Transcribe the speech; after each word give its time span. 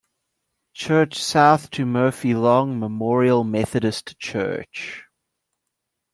Church 0.73 1.21
South 1.23 1.69
to 1.69 1.85
Murphy-Long 1.85 2.79
Memorial 2.79 3.43
Methodist 3.43 4.17
Church. 4.17 5.03